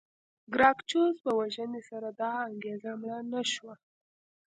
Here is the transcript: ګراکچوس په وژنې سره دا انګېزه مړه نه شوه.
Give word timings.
ګراکچوس 0.53 1.15
په 1.23 1.31
وژنې 1.39 1.81
سره 1.89 2.09
دا 2.19 2.31
انګېزه 2.47 2.91
مړه 3.01 3.19
نه 3.31 3.41
شوه. 3.53 3.75